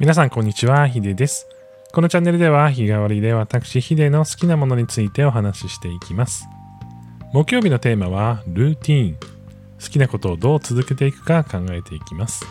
[0.00, 1.46] 皆さんこんにちは、ヒデです。
[1.92, 6.48] このチャンネルでは日替わりで私ヒデの好きなものについてお話ししていきます。
[7.34, 9.16] 木曜日のテーマはルーティーン。
[9.78, 12.46] 好きなことをどう続けていくか考えていきます。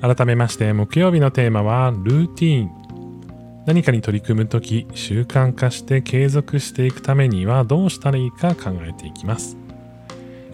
[0.00, 2.70] 改めまして木曜日のテーマはルーティーン。
[3.66, 9.58] 何かに取り組むとき習慣化して継続していくためにはどうしたらいいか考えていきます。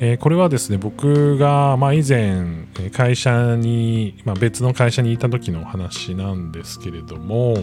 [0.05, 7.57] えーこれはですね僕が、まあ、以前会社に、まあ、別の会社にいた時の話なんですけれども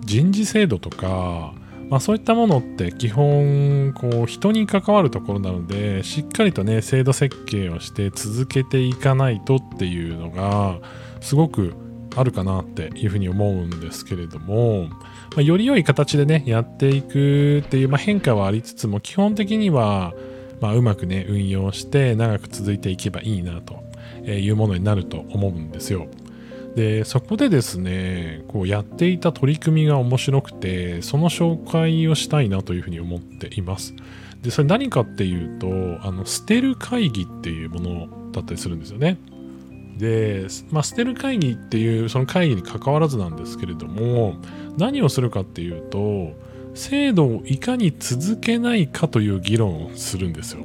[0.00, 1.54] 人事制度とか、
[1.88, 10.80] まあ、そういったものって基本こう人に関わるところなのでしっかりとね制度設計をして続けていかないとっていうのが
[11.22, 11.74] すごく
[12.14, 14.96] あるかなっていうふうに思うんですけれども、ま
[15.38, 20.12] あ、より良い形でねやっていくっていう、まあ、変化はありつつも基本的には
[20.60, 23.82] まあ、うまくね運用して長く続いていけばいいなと
[24.26, 26.06] いうものになると思うんですよ。
[26.76, 33.94] でそこでですねこうやっていた取り組みが面白くてその紹介をしたいなというふうに思っています。
[34.42, 35.68] でそれ何かっていうと
[36.06, 39.18] あの捨てる会議っていうものだったりするんですよね。
[39.98, 44.36] で、まあ、捨てる会議っていうその会議に関わらずなんですけれども
[44.78, 46.32] 何をするかっていうと
[46.74, 50.64] 制度をいかに続けないかという議論をするんですよ。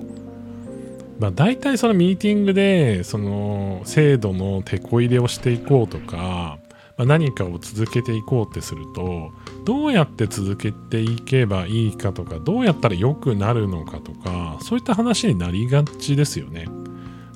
[1.19, 6.57] まあ、大体そのミーティングでその制度の手こ入れをしていこうとか、
[6.97, 9.31] まあ、何かを続けていこうってすると
[9.65, 16.67] どうやって続けていけばいいかとかどうやったら良くなるのかとかそういった話になりがちですよね。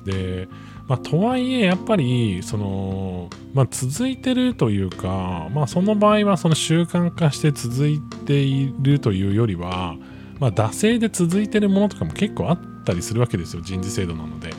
[0.04, 0.48] で
[0.90, 9.94] まあ、とはいえやっぱりその、まあ、続いてるというか、まあ、その場合はその習慣化して続いているというよりは、
[10.40, 14.50] まあ、惰性で続いてるものとかも結構あったりするわけですよ人事制度なので。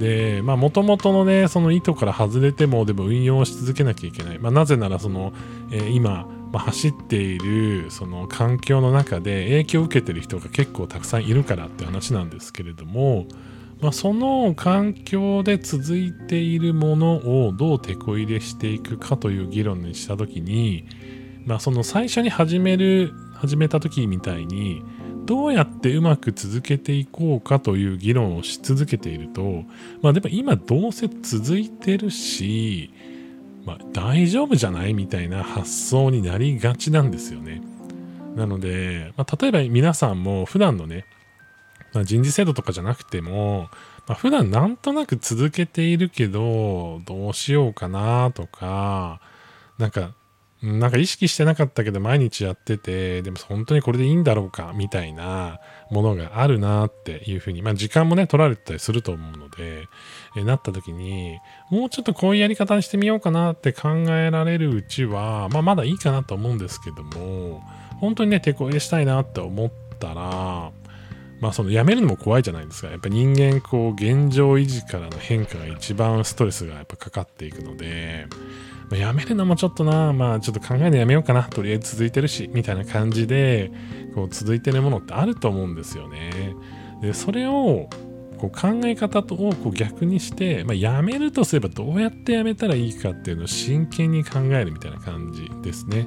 [0.00, 5.32] でまあもともとのねその意図から外れてもでも運用し続けなきゃいけない、まあ、なぜならその、
[5.72, 13.26] えー今、まあ、走っているその環境の中で影響を受けてる人が結構たくさんいるからって話なんですけれども、
[13.80, 20.86] まあ、その環境で続いているものをどう手こ入れしていくかという議論にした時に、
[21.46, 24.82] まあ、その最初に始める始めた時みたいに
[25.26, 29.62] どうやってうまく続けていこうかという議論をし続けていると、
[30.02, 32.90] まあ、でも今どうせ続いてるし、
[33.64, 37.62] まあ、大丈夫じゃないみたいな発想になりがちなんですよね。
[38.34, 41.04] なので、まあ、例えば皆さんも普段のね
[41.92, 43.68] まあ、人事制度とかじゃなくても、
[44.06, 49.20] まあ、普段なんとなく続けているけど、どうしようかなとか、
[49.78, 50.12] なんか、
[50.60, 55.60] なんか意識してなかったけど毎日やってて、でも本当にこれでいいんだろうかみたいな
[55.90, 59.86] ものがあるなっていうふうに、まあ時間もね、取られてたりすると思うので、
[60.36, 61.38] えなった時に、
[61.70, 67.62] もうちょっとこういうやり方にしてみようかなって考えられるうちは、まあまだいいかなと思うんですけども、
[68.00, 69.70] 本当にね、手こ入れしたいなって思っ
[70.00, 70.72] たら、
[71.40, 72.88] まあその辞めるのも怖いじゃないですか。
[72.88, 78.26] やっぱ人間こう現状維持からの変化が一番ストレスがやっぱかかっていくので、
[78.90, 81.44] まあ、辞めるのもちょっとな、まあちょっと考えるのやめようかな。
[81.44, 83.70] とりあえず続いてるし、みたいな感じで、
[84.14, 86.54] こう続いてるものってあると思うんですよね。
[87.02, 87.88] で、それを
[88.38, 96.06] こう考え方とをこう逆にして、まあ、辞めるとすればどうやって辞めたらいいかっていうのを真剣に考えるみたいな感じですね。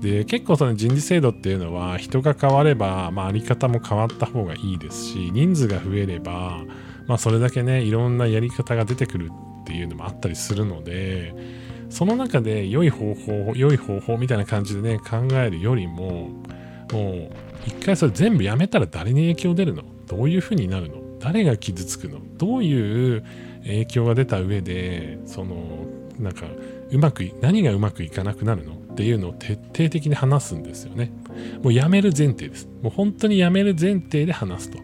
[0.00, 6.62] で結構その人事制度っていうのは人が変われば、まあ、あり方も変わった方がいいですし人数が増えれば、
[7.06, 9.30] まあ、それだけねいろんなやり方が出てくる
[9.62, 11.34] っていうのもあったりするので
[11.88, 16.30] その中で良い方法良い方法みたいな感じでね考えるよりも
[16.92, 17.30] もう
[17.66, 19.82] 一回それ全部やめたら誰に影響出るの？
[20.06, 20.96] どういうふうになるの？
[21.18, 22.20] 誰が傷つくの？
[22.36, 23.24] どういう
[23.62, 25.86] 影響が出た上でその
[26.18, 26.46] なんか
[26.90, 31.12] うまく何がうまくいかなくなるのっていうのを徹底的に話すんですよね。
[31.62, 32.68] もうやめる前提です。
[32.82, 34.78] もう本当にやめる前提で話すと。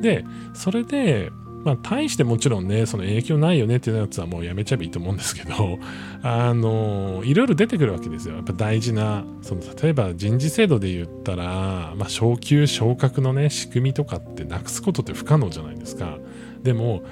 [0.00, 0.24] で、
[0.54, 1.30] それで、
[1.64, 5.78] まあ、大してもちろんね、その影響ないよねっていうやつはもうやめちゃえばいいと思うんですけど、
[6.22, 8.36] あの、いろいろ出てくるわけですよ。
[8.36, 16.18] やっぱ大事な、その例えば人事制度で言ったら、まあ、昇給昇格のね、仕組みとかってなくすことって不可能じゃないですか。
[16.64, 17.02] でも、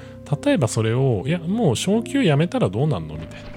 [0.45, 3.50] 例えばそれを、いや、もう昇給やめたらどうなんのみたいな。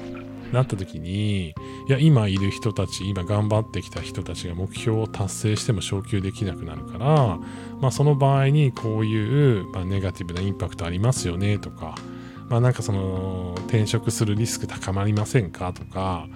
[0.54, 1.54] なった時にい
[1.88, 7.40] や今いる人たち今頑張ってきた人たちが目標を達成しても昇給できなくなるから、
[7.82, 11.96] まあ、その場合にこういう、まあ、ネガティブなインパクトありますよねとか、
[12.50, 16.28] まあ、なんかその転職するリスク高まりませんかとか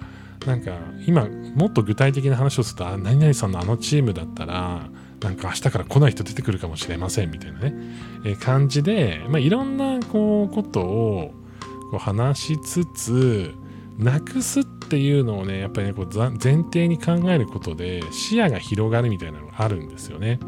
[0.46, 0.76] なんか
[1.06, 4.88] 今もっと具体的な話をすると何々さんのあのチームだったら
[5.20, 7.74] なんか明日から来ない人出てくるかもしれませんみたいなね、
[8.24, 11.34] えー感じで、まあ、いろんなこうことを
[11.90, 13.54] こう話しつつ
[13.98, 16.30] なくすっていうのをねやっぱりねこう前
[16.62, 20.38] 提に考えることで視野が広がるみたいなのがあるんですよね。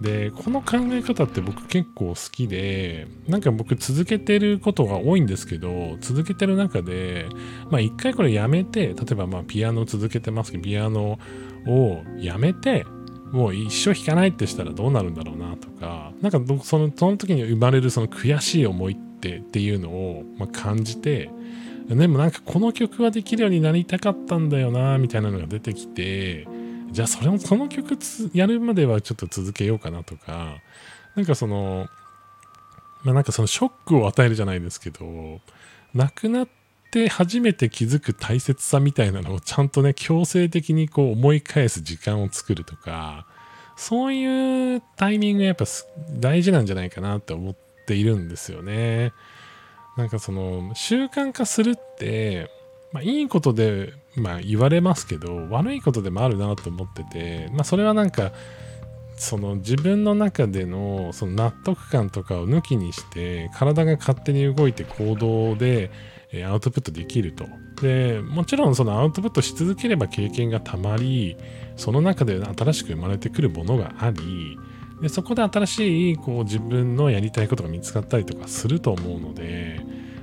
[0.00, 7.28] でこの考え方って僕結構好きでなんか僕続けてることが多いんですけど続けてる中で
[7.70, 11.20] まあ一回これやめて例えばまあピアノ続けてますけどピアノ
[11.68, 12.84] をやめて
[13.30, 21.30] もう一生弾かないってしたらどうなるんだろうなとかなんかそのその時に生まれるその悔しい思いってっていうのを、ま感じて
[21.88, 26.46] でもなんかこの曲はできるようになりたかったんだよなみたいなのが出てきて
[26.90, 27.98] じゃあそれもその曲
[28.32, 30.56] やるまではちょっと続けようかなとか
[31.16, 31.88] なんかその
[33.02, 35.40] まあなんかそのショックを与えるじゃないですけど
[35.94, 36.48] 亡くなっ
[36.90, 43.26] て初めて気づく大切さみたいなのをちゃんとね強制的にこう思い返す時間を作るとか
[43.76, 45.64] そういうタイミングがやっぱ
[46.12, 47.56] 大事なんじゃないかなって思っ
[47.86, 49.12] ているんですよね。
[49.96, 52.50] なんかその習慣化するって
[52.92, 58.32] まあ、いいことで、まあ、言われますけど悪いことでもあるなと思ってて、まあ、それはなんか
[59.16, 65.90] その自分の中でのその納得感とかを抜きにして体が勝手に動いて行動で
[66.44, 67.46] アウトプットできると。
[67.80, 71.36] でもちろんそのアウトプットし続ければ経験がたまり
[71.76, 74.56] その中で新しく生まれてくるものがあり
[75.02, 79.80] でそこで新しいこう自分のやりたいことが見つかったりとかすると思うので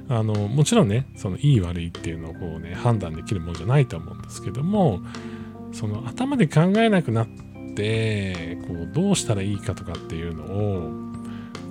[0.08, 5.02] あのもちろんねそのいい悪いっていうのをこうね判断できるものじゃないと思うんですけども
[5.74, 7.28] その頭で考えなくなっ
[7.76, 11.10] てこうどうしたらいいかとかっていうのを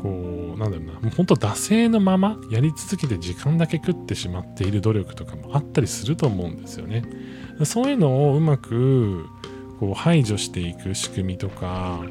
[0.03, 7.03] こうなんだろうなもう本当惰性のままやり続けて時間だけ食ってしまっている努力とかもあったりすると思うんですよね。
[7.65, 9.27] そういうのをうまく
[9.81, 12.05] こう排除していく仕組みとか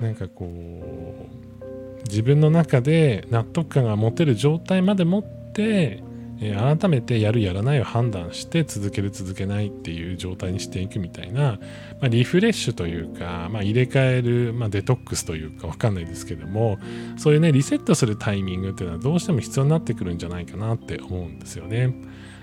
[0.00, 6.02] なんかこう自分の中で納得感が持てる状態まで持って、
[6.40, 11.58] えー、改めてやるやらないを判断して続ける続けないっていう状態にしていくみたいな、
[12.00, 16.78] まあ、リフレッシュというか、まあ、入れ替える、まあ、デトックスというかわかんないですけども
[17.16, 21.94] そういうねリセットするタイミングっていうのはどうしても必要になってくるんじゃないかなって思うんですよね。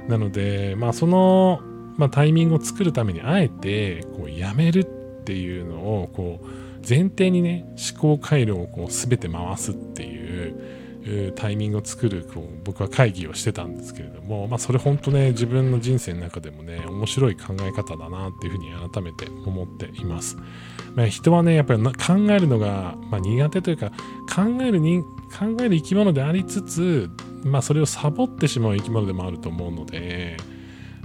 [0.08, 1.62] なので、まあ、その、
[1.98, 20.38] まあ、タイミングを作るためにあえてこうやめるっていうのをこう前提にね思考回路をこう全て回すっていうタイミングを作るこう僕は会議をしてたんですけれども、まあ、それ本当ね自分の人生の中でもね面白い考え方だなっていうふうに改めて思っています。
[20.95, 21.91] まあ、人はねやっぱり考
[22.30, 23.89] えるのが、まあ、苦手というか
[24.33, 27.09] 考えるに考える生き物でありつつ、
[27.44, 30.38] まあ、それをサボってしまう生き物でもあると思うので。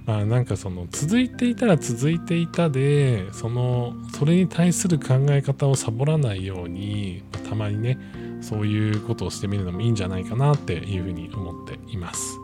[0.08, 7.98] あなんかその続いていたら続いていたでそのそれに対する考え方をサボらないようにたまにね
[8.40, 12.38] そういうことをしてみるのもいいんじゃないかなっていうふうに思っています。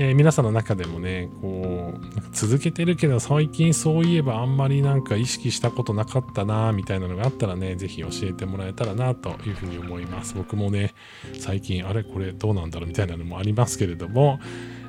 [0.00, 2.00] えー、皆さんの中でもね、こう、
[2.32, 10.34] 続けてるけど最近そういえばあんまりなんか意識したことなかったなみたいなのがあったらね、ぜひ教えてもらえたらなというふうに思います。
[10.36, 10.94] 僕もね、
[11.40, 14.38] 最近あれこれどうなんだろうみたいなのもありますけれども、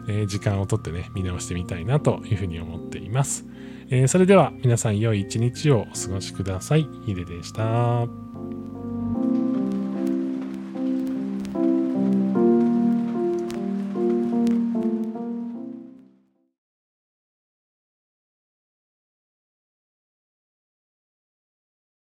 [0.09, 3.45] えー、時間をとってね、見直してみたいなというふうに思っています。
[3.91, 6.88] えー、それでは皆さん良い一日をお過ごしください。
[7.06, 8.29] ヒデでした。